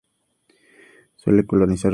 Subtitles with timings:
[1.15, 1.89] Suele colonizar otros corales.